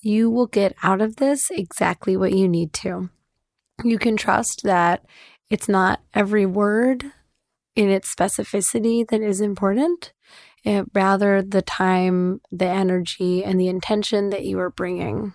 [0.00, 3.08] you will get out of this exactly what you need to.
[3.82, 5.04] You can trust that
[5.50, 7.04] it's not every word
[7.74, 10.12] in its specificity that is important,
[10.62, 15.32] it, rather the time, the energy, and the intention that you are bringing.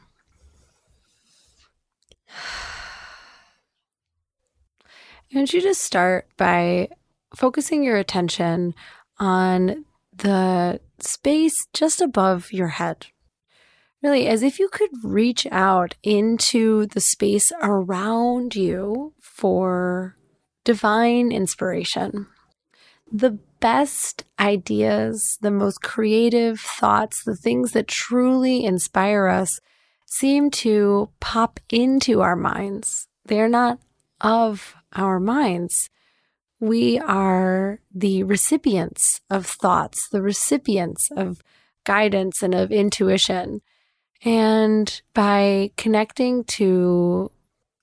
[5.31, 6.89] Want you to start by
[7.35, 8.73] focusing your attention
[9.19, 13.07] on the space just above your head.
[14.01, 20.15] Really, as if you could reach out into the space around you for
[20.63, 22.25] divine inspiration.
[23.11, 29.59] The best ideas, the most creative thoughts, the things that truly inspire us
[30.07, 33.07] seem to pop into our minds.
[33.25, 33.77] They're not
[34.21, 35.89] of our minds.
[36.59, 41.41] We are the recipients of thoughts, the recipients of
[41.85, 43.61] guidance and of intuition.
[44.23, 47.31] And by connecting to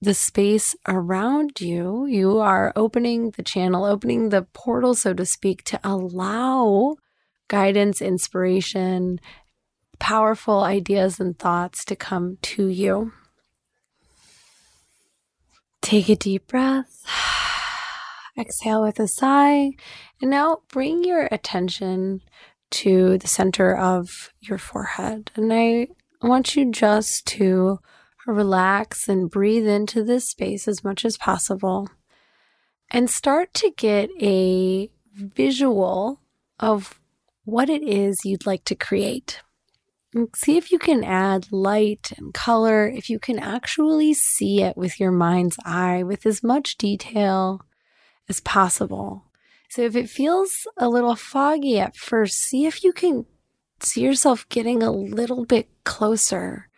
[0.03, 5.64] the space around you, you are opening the channel, opening the portal, so to speak,
[5.64, 6.97] to allow
[7.49, 9.21] guidance, inspiration,
[9.99, 13.12] powerful ideas and thoughts to come to you.
[15.87, 17.05] Take a deep breath.
[18.37, 19.70] Exhale with a sigh.
[20.20, 22.22] And now bring your attention
[22.72, 25.31] to the center of your forehead.
[25.37, 25.87] And I
[26.20, 27.79] want you just to
[28.27, 31.88] relax and breathe into this space as much as possible
[32.90, 36.20] and start to get a visual
[36.59, 36.99] of
[37.44, 39.40] what it is you'd like to create.
[40.35, 44.98] See if you can add light and color, if you can actually see it with
[44.98, 47.61] your mind's eye with as much detail
[48.29, 49.24] as possible.
[49.68, 53.26] So if it feels a little foggy at first, see if you can
[53.81, 56.68] see yourself getting a little bit closer.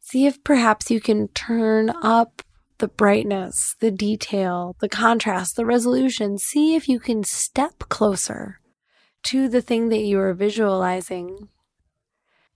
[0.00, 2.42] See if perhaps you can turn up
[2.78, 6.38] the brightness, the detail, the contrast, the resolution.
[6.38, 8.60] See if you can step closer
[9.24, 11.48] to the thing that you are visualizing.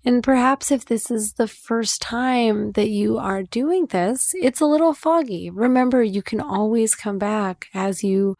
[0.05, 4.67] And perhaps if this is the first time that you are doing this, it's a
[4.67, 5.51] little foggy.
[5.51, 8.37] Remember, you can always come back as you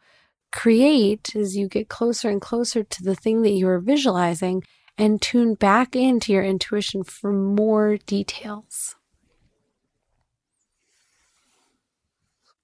[0.51, 4.63] create, as you get closer and closer to the thing that you are visualizing,
[4.97, 8.95] and tune back into your intuition for more details.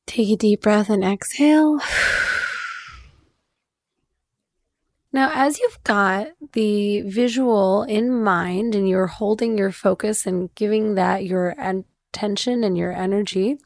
[0.08, 1.80] Take a deep breath and exhale.
[5.18, 10.94] Now, as you've got the visual in mind and you're holding your focus and giving
[10.94, 13.58] that your attention and your energy,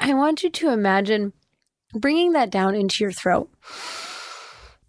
[0.00, 1.34] I want you to imagine
[1.92, 3.50] bringing that down into your throat.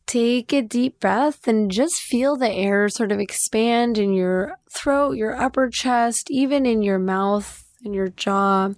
[0.08, 5.18] Take a deep breath and just feel the air sort of expand in your throat,
[5.18, 8.70] your upper chest, even in your mouth and your jaw.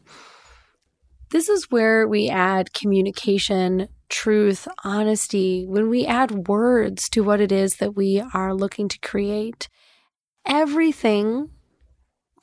[1.29, 7.51] This is where we add communication, truth, honesty, when we add words to what it
[7.51, 9.69] is that we are looking to create.
[10.45, 11.49] Everything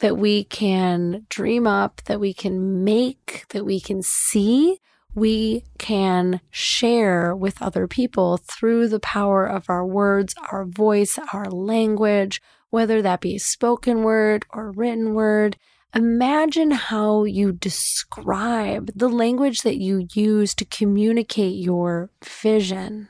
[0.00, 4.78] that we can dream up, that we can make, that we can see,
[5.14, 11.46] we can share with other people through the power of our words, our voice, our
[11.46, 15.56] language, whether that be spoken word or written word.
[15.94, 23.06] Imagine how you describe the language that you use to communicate your vision.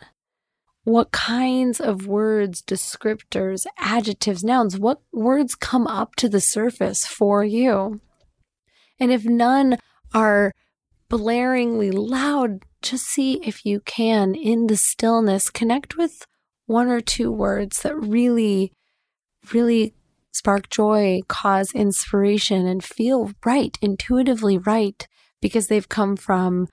[0.82, 7.42] What kinds of words, descriptors, adjectives, nouns, what words come up to the surface for
[7.42, 8.02] you?
[9.00, 9.78] And if none
[10.12, 10.52] are
[11.08, 16.26] blaringly loud, just see if you can, in the stillness, connect with
[16.66, 18.72] one or two words that really,
[19.54, 19.94] really
[20.34, 25.06] spark joy, cause inspiration, and feel right, intuitively right,
[25.40, 26.68] because they've come from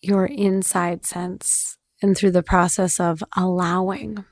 [0.00, 4.24] your inside sense and through the process of allowing.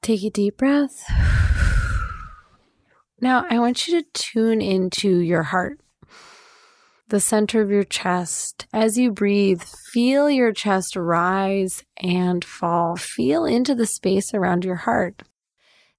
[0.00, 1.04] Take a deep breath.
[3.20, 5.78] Now, I want you to tune into your heart,
[7.06, 8.66] the center of your chest.
[8.72, 12.96] As you breathe, feel your chest rise and fall.
[12.96, 15.22] Feel into the space around your heart.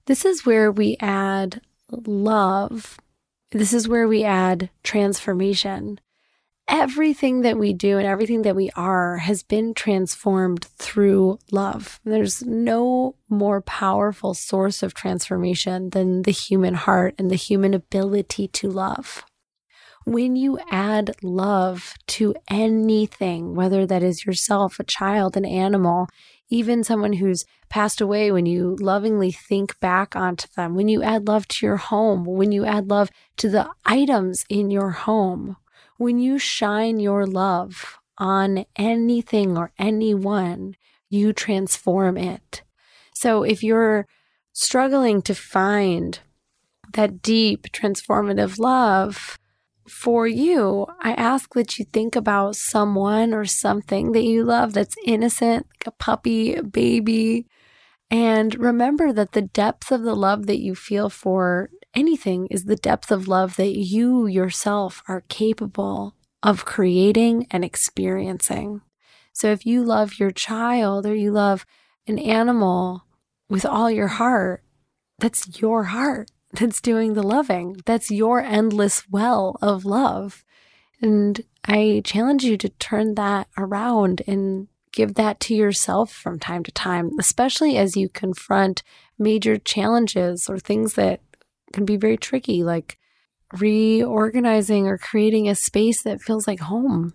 [0.06, 2.98] This is where we add love.
[3.52, 6.00] This is where we add transformation.
[6.68, 12.00] Everything that we do and everything that we are has been transformed through love.
[12.04, 18.48] There's no more powerful source of transformation than the human heart and the human ability
[18.48, 19.24] to love.
[20.06, 26.08] When you add love to anything, whether that is yourself, a child, an animal,
[26.54, 31.28] even someone who's passed away, when you lovingly think back onto them, when you add
[31.28, 35.58] love to your home, when you add love to the items in your home,
[35.98, 40.76] when you shine your love on anything or anyone,
[41.10, 42.62] you transform it.
[43.16, 44.06] So if you're
[44.52, 46.20] struggling to find
[46.94, 49.40] that deep transformative love,
[49.88, 54.96] for you, I ask that you think about someone or something that you love that's
[55.06, 57.48] innocent, like a puppy, a baby.
[58.10, 62.76] And remember that the depth of the love that you feel for anything is the
[62.76, 68.82] depth of love that you yourself are capable of creating and experiencing.
[69.34, 71.66] So if you love your child or you love
[72.08, 73.06] an animal
[73.50, 74.64] with all your heart,
[75.20, 77.78] that's your heart that's doing the loving.
[77.86, 80.46] That's your endless well of love.
[81.02, 86.64] And I challenge you to turn that around and give that to yourself from time
[86.64, 88.84] to time, especially as you confront
[89.18, 91.22] major challenges or things that
[91.74, 92.98] can be very tricky, like
[93.60, 97.14] reorganizing or creating a space that feels like home.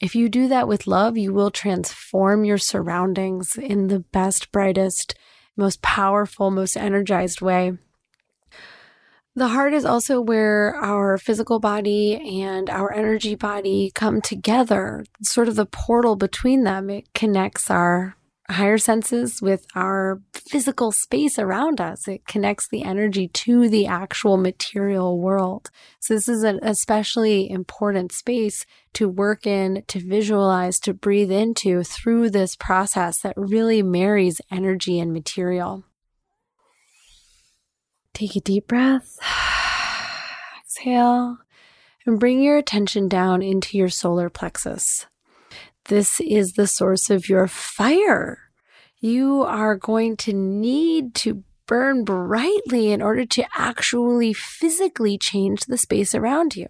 [0.00, 5.14] If you do that with love, you will transform your surroundings in the best, brightest,
[5.56, 7.72] most powerful, most energized way.
[9.36, 15.48] The heart is also where our physical body and our energy body come together, sort
[15.48, 16.88] of the portal between them.
[16.88, 18.16] It connects our
[18.48, 22.08] higher senses with our physical space around us.
[22.08, 25.68] It connects the energy to the actual material world.
[26.00, 28.64] So this is an especially important space
[28.94, 34.98] to work in, to visualize, to breathe into through this process that really marries energy
[34.98, 35.84] and material.
[38.16, 39.18] Take a deep breath.
[40.60, 41.38] Exhale
[42.06, 45.06] and bring your attention down into your solar plexus
[45.88, 48.38] this is the source of your fire.
[48.98, 55.78] You are going to need to burn brightly in order to actually physically change the
[55.78, 56.66] space around you.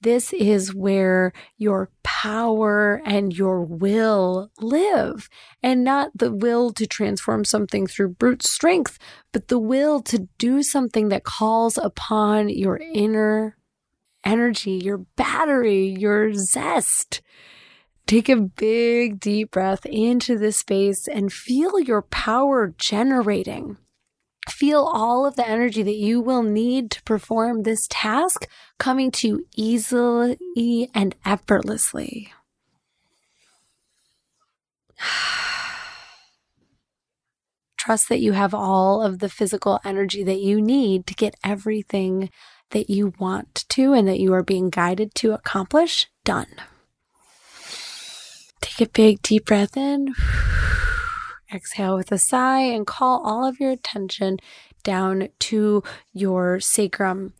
[0.00, 5.28] This is where your power and your will live,
[5.62, 8.98] and not the will to transform something through brute strength,
[9.32, 13.56] but the will to do something that calls upon your inner
[14.24, 17.22] energy, your battery, your zest.
[18.06, 23.78] Take a big deep breath into this space and feel your power generating.
[24.48, 29.28] Feel all of the energy that you will need to perform this task coming to
[29.28, 32.32] you easily and effortlessly.
[37.76, 42.30] Trust that you have all of the physical energy that you need to get everything
[42.70, 46.48] that you want to and that you are being guided to accomplish done.
[48.60, 50.14] Take a big deep breath in.
[51.52, 54.38] Exhale with a sigh and call all of your attention
[54.82, 55.82] down to
[56.12, 57.34] your sacrum.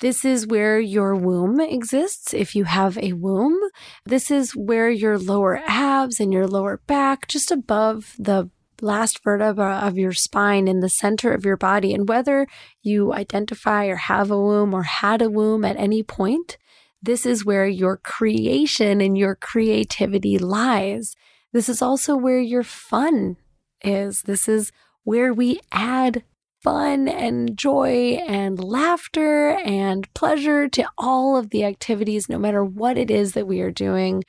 [0.00, 2.34] This is where your womb exists.
[2.34, 3.56] If you have a womb,
[4.04, 8.50] this is where your lower abs and your lower back, just above the
[8.80, 11.94] last vertebra of your spine in the center of your body.
[11.94, 12.48] And whether
[12.82, 16.58] you identify or have a womb or had a womb at any point,
[17.00, 21.14] this is where your creation and your creativity lies.
[21.52, 23.36] This is also where your fun
[23.84, 24.22] is.
[24.22, 24.72] This is
[25.04, 26.22] where we add
[26.62, 32.96] fun and joy and laughter and pleasure to all of the activities, no matter what
[32.96, 34.22] it is that we are doing.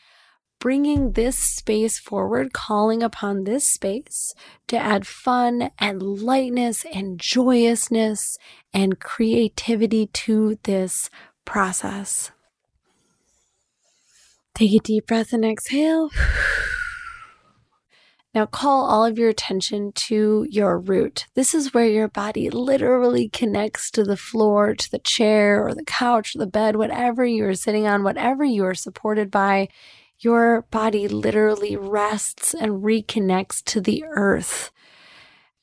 [0.60, 4.34] Bringing this space forward, calling upon this space
[4.68, 8.38] to add fun and lightness and joyousness
[8.74, 11.10] and creativity to this
[11.44, 12.32] process.
[14.56, 16.10] Take a deep breath and exhale.
[18.34, 21.28] Now call all of your attention to your root.
[21.36, 25.86] This is where your body literally connects to the floor, to the chair or the
[25.86, 29.68] couch, or the bed, whatever you are sitting on, whatever you are supported by.
[30.20, 34.72] Your body literally rests and reconnects to the earth.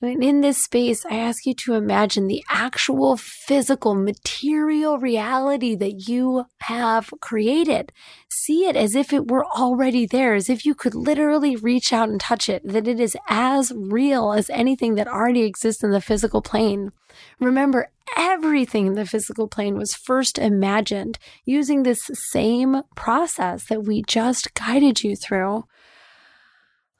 [0.02, 6.08] And in this space, I ask you to imagine the actual physical material reality that
[6.08, 7.92] you have created.
[8.30, 12.08] See it as if it were already there, as if you could literally reach out
[12.08, 16.00] and touch it, that it is as real as anything that already exists in the
[16.00, 16.92] physical plane.
[17.38, 24.02] Remember, everything in the physical plane was first imagined using this same process that we
[24.02, 25.66] just guided you through.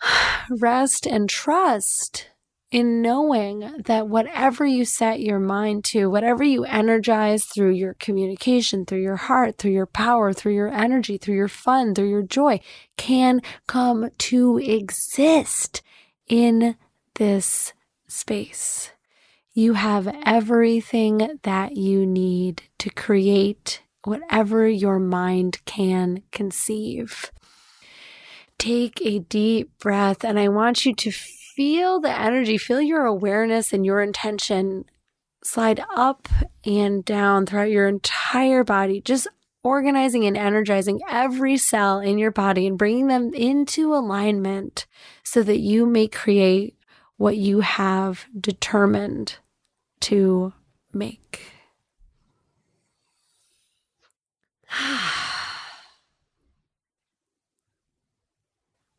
[0.51, 2.27] Rest and trust
[2.71, 8.87] in knowing that whatever you set your mind to, whatever you energize through your communication,
[8.87, 12.61] through your heart, through your power, through your energy, through your fun, through your joy,
[12.97, 15.83] can come to exist
[16.29, 16.77] in
[17.17, 17.73] this
[18.07, 18.93] space.
[19.53, 27.33] You have everything that you need to create whatever your mind can conceive.
[28.59, 31.11] Take a deep breath, and I want you to
[31.55, 34.85] feel the energy, feel your awareness and your intention
[35.43, 36.29] slide up
[36.65, 39.27] and down throughout your entire body, just
[39.63, 44.87] organizing and energizing every cell in your body and bringing them into alignment
[45.23, 46.77] so that you may create
[47.17, 49.37] what you have determined
[50.01, 50.53] to
[50.93, 51.43] make.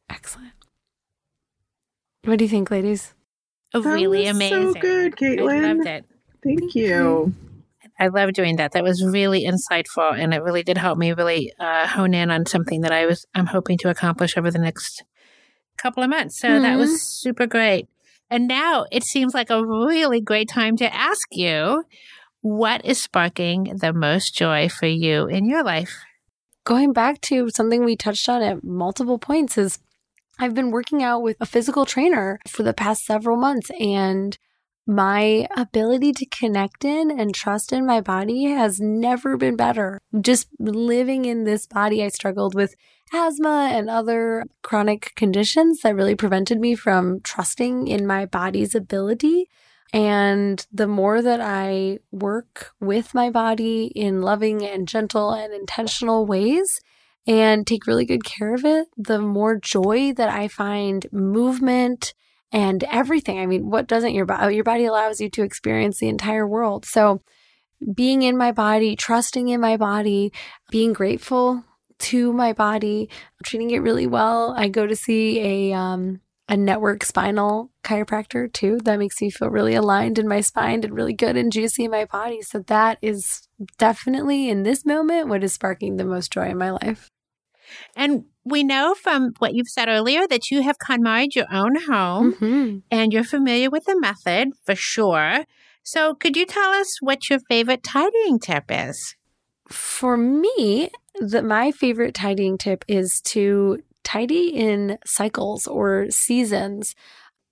[0.10, 0.54] Excellent.
[2.24, 3.13] What do you think, ladies?
[3.74, 4.74] Oh, really amazing.
[4.74, 5.65] So good, Caitlin.
[5.65, 6.05] I loved it.
[6.43, 6.88] Thank, Thank you.
[6.88, 7.34] you.
[7.99, 8.72] I love doing that.
[8.72, 12.45] That was really insightful, and it really did help me really uh, hone in on
[12.45, 15.03] something that I was I'm hoping to accomplish over the next
[15.78, 16.39] couple of months.
[16.39, 16.63] So mm-hmm.
[16.63, 16.97] that was mm-hmm.
[16.97, 17.88] super great.
[18.30, 21.84] And now it seems like a really great time to ask you
[22.41, 25.99] what is sparking the most joy for you in your life?
[26.63, 29.80] Going back to something we touched on at multiple points is
[30.42, 34.36] I've been working out with a physical trainer for the past several months and
[34.88, 40.00] my ability to connect in and trust in my body has never been better.
[40.20, 42.74] Just living in this body, I struggled with
[43.14, 49.48] asthma and other chronic conditions that really prevented me from trusting in my body's ability.
[49.94, 56.26] And the more that I work with my body in loving and gentle and intentional
[56.26, 56.80] ways
[57.28, 62.13] and take really good care of it, the more joy that I find movement
[62.51, 63.39] and everything.
[63.39, 64.55] I mean, what doesn't your body?
[64.55, 66.86] Your body allows you to experience the entire world.
[66.86, 67.22] So,
[67.95, 70.32] being in my body, trusting in my body,
[70.69, 71.63] being grateful
[71.99, 73.09] to my body,
[73.43, 74.53] treating it really well.
[74.55, 78.80] I go to see a um, a network spinal chiropractor too.
[78.84, 81.91] That makes me feel really aligned in my spine and really good and juicy in
[81.91, 82.41] my body.
[82.41, 83.47] So that is
[83.78, 87.09] definitely in this moment what is sparking the most joy in my life.
[87.95, 92.34] And we know from what you've said earlier that you have KonMari'd your own home
[92.34, 92.78] mm-hmm.
[92.89, 95.45] and you're familiar with the method for sure.
[95.84, 99.16] So, could you tell us what your favorite tidying tip is?
[99.70, 100.89] For me,
[101.20, 106.95] the, my favorite tidying tip is to tidy in cycles or seasons.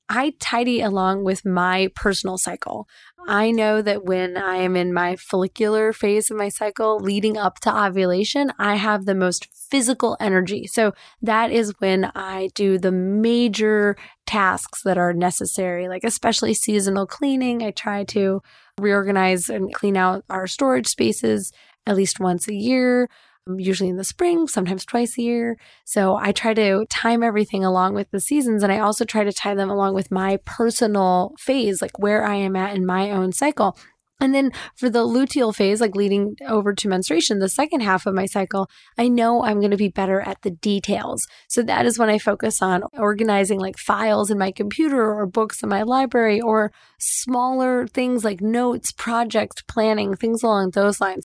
[0.09, 2.87] I tidy along with my personal cycle.
[3.27, 7.59] I know that when I am in my follicular phase of my cycle leading up
[7.59, 10.65] to ovulation, I have the most physical energy.
[10.65, 13.95] So that is when I do the major
[14.25, 17.61] tasks that are necessary, like especially seasonal cleaning.
[17.61, 18.41] I try to
[18.79, 21.51] reorganize and clean out our storage spaces
[21.85, 23.09] at least once a year
[23.47, 25.57] Um, usually in the spring, sometimes twice a year.
[25.85, 28.63] So I try to time everything along with the seasons.
[28.63, 32.35] And I also try to tie them along with my personal phase, like where I
[32.35, 33.77] am at in my own cycle.
[34.21, 38.13] And then for the luteal phase, like leading over to menstruation, the second half of
[38.13, 41.25] my cycle, I know I'm going to be better at the details.
[41.47, 45.63] So that is when I focus on organizing like files in my computer or books
[45.63, 51.23] in my library or smaller things like notes, project planning, things along those lines.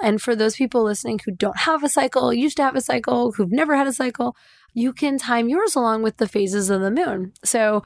[0.00, 3.32] And for those people listening who don't have a cycle, used to have a cycle,
[3.32, 4.36] who've never had a cycle,
[4.72, 7.32] you can time yours along with the phases of the moon.
[7.44, 7.84] So,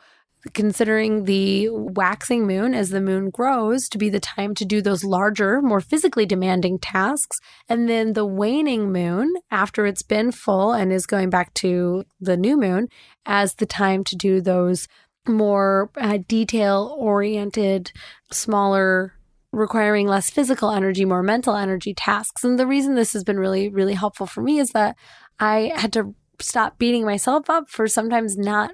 [0.54, 5.04] considering the waxing moon as the moon grows to be the time to do those
[5.04, 10.92] larger, more physically demanding tasks, and then the waning moon after it's been full and
[10.92, 12.88] is going back to the new moon
[13.26, 14.86] as the time to do those
[15.26, 17.92] more uh, detail oriented,
[18.30, 19.17] smaller
[19.52, 22.44] requiring less physical energy, more mental energy tasks.
[22.44, 24.96] And the reason this has been really, really helpful for me is that
[25.40, 28.72] I had to stop beating myself up for sometimes not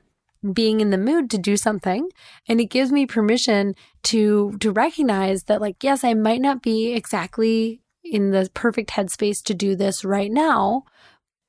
[0.52, 2.10] being in the mood to do something
[2.46, 6.92] and it gives me permission to to recognize that like yes I might not be
[6.92, 10.84] exactly in the perfect headspace to do this right now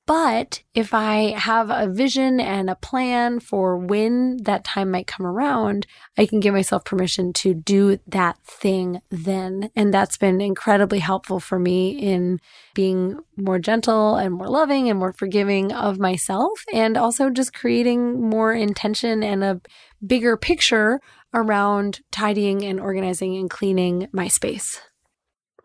[0.07, 5.25] but if I have a vision and a plan for when that time might come
[5.25, 5.87] around,
[6.17, 9.71] I can give myself permission to do that thing then.
[9.75, 12.39] And that's been incredibly helpful for me in
[12.75, 18.21] being more gentle and more loving and more forgiving of myself, and also just creating
[18.29, 19.61] more intention and a
[20.05, 20.99] bigger picture
[21.33, 24.79] around tidying and organizing and cleaning my space.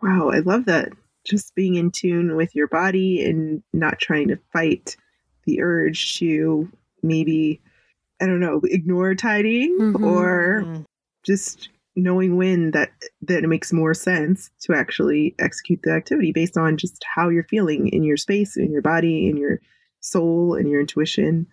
[0.03, 0.93] Wow, I love that
[1.25, 4.97] just being in tune with your body and not trying to fight
[5.45, 6.68] the urge to
[7.03, 7.61] maybe
[8.21, 10.05] I don't know, ignore tidying mm-hmm.
[10.05, 10.83] or mm-hmm.
[11.25, 12.91] just knowing when that
[13.23, 17.45] that it makes more sense to actually execute the activity based on just how you're
[17.45, 19.61] feeling in your space, in your body, in your
[20.01, 21.47] soul, and your intuition.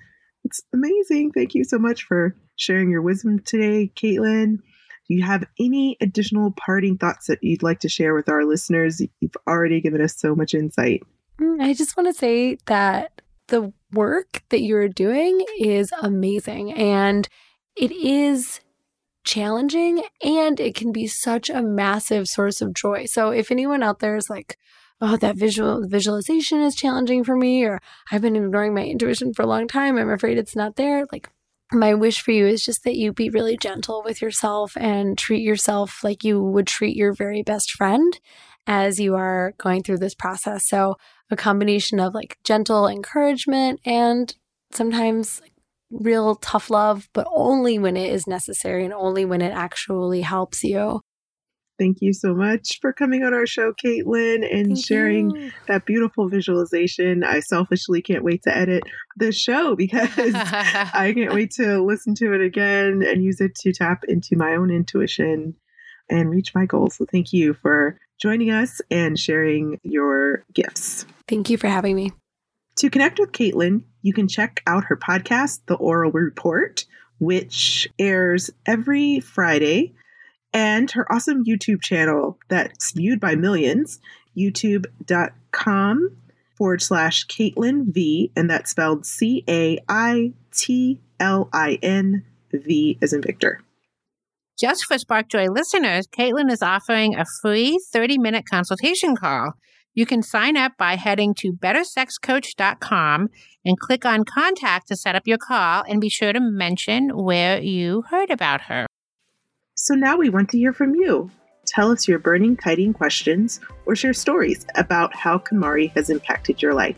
[0.43, 1.31] It's amazing.
[1.31, 4.59] Thank you so much for sharing your wisdom today, Caitlin.
[5.07, 9.01] Do you have any additional parting thoughts that you'd like to share with our listeners?
[9.19, 11.03] You've already given us so much insight.
[11.39, 17.27] Mm, I just want to say that the work that you're doing is amazing and
[17.77, 18.59] it is
[19.23, 23.05] challenging and it can be such a massive source of joy.
[23.05, 24.57] So if anyone out there is like,
[24.99, 27.79] oh, that visual visualization is challenging for me, or
[28.11, 31.05] I've been ignoring my intuition for a long time, I'm afraid it's not there.
[31.11, 31.29] Like
[31.71, 35.41] my wish for you is just that you be really gentle with yourself and treat
[35.41, 38.19] yourself like you would treat your very best friend
[38.65, 40.67] as you are going through this process.
[40.67, 40.95] So,
[41.29, 44.33] a combination of like gentle encouragement and
[44.71, 45.41] sometimes
[45.89, 50.63] real tough love, but only when it is necessary and only when it actually helps
[50.63, 51.01] you.
[51.77, 55.51] Thank you so much for coming on our show, Caitlin, and Thank sharing you.
[55.67, 57.23] that beautiful visualization.
[57.23, 58.83] I selfishly can't wait to edit
[59.15, 63.73] the show because I can't wait to listen to it again and use it to
[63.73, 65.55] tap into my own intuition
[66.09, 66.95] and reach my goals.
[66.95, 71.05] So thank you for joining us and sharing your gifts.
[71.27, 72.11] Thank you for having me.
[72.77, 76.85] To connect with Caitlin, you can check out her podcast, The Oral Report,
[77.19, 79.95] which airs every Friday
[80.53, 83.99] and her awesome YouTube channel that's viewed by millions,
[84.35, 86.17] youtube.com
[86.55, 92.97] forward slash Caitlin V, and that's spelled C A I T L I N V
[93.01, 93.61] as in Victor.
[94.59, 99.53] Just for SparkJoy listeners, Caitlin is offering a free 30 minute consultation call.
[99.93, 103.29] You can sign up by heading to bettersexcoach.com
[103.65, 107.61] and click on contact to set up your call and be sure to mention where
[107.61, 108.87] you heard about her.
[109.79, 111.29] So now we want to hear from you.
[111.67, 116.73] Tell us your burning tidying questions or share stories about how KonMari has impacted your
[116.73, 116.95] life.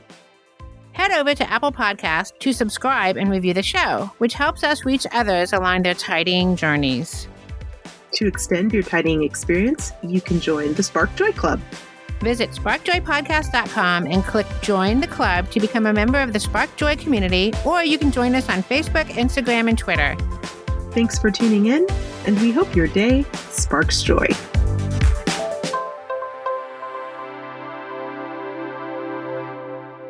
[0.94, 5.06] Head over to Apple Podcast to subscribe and review the show, which helps us reach
[5.12, 7.28] others along their tidying journeys.
[8.14, 11.60] To extend your tidying experience, you can join the Spark Joy Club.
[12.22, 16.96] Visit sparkjoypodcast.com and click Join the Club to become a member of the Spark Joy
[16.96, 20.16] community, or you can join us on Facebook, Instagram, and Twitter.
[20.92, 21.86] Thanks for tuning in,
[22.26, 24.28] and we hope your day sparks joy.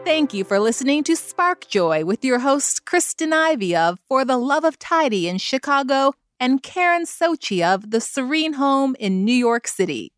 [0.06, 4.38] Thank you for listening to Spark Joy with your hosts Kristen Ivy of For the
[4.38, 9.68] Love of Tidy in Chicago and Karen Socci of The Serene Home in New York
[9.68, 10.12] City.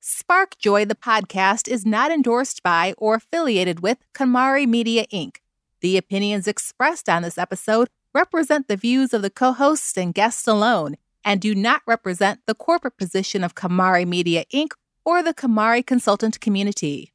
[0.00, 5.36] Spark Joy, the podcast, is not endorsed by or affiliated with KonMari Media Inc.
[5.80, 10.46] The opinions expressed on this episode represent the views of the co hosts and guests
[10.46, 14.72] alone and do not represent the corporate position of KonMari Media Inc.
[15.04, 17.13] or the KonMari consultant community.